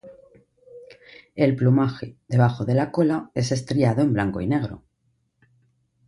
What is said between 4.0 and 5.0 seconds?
en blanco y negro.